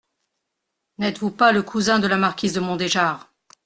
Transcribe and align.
N’êtes-vous 0.97 1.29
pas 1.29 1.51
le 1.51 1.61
cousin 1.61 1.99
de 1.99 2.07
la 2.07 2.17
marquise 2.17 2.53
de 2.53 2.59
Mondéjar! 2.59 3.29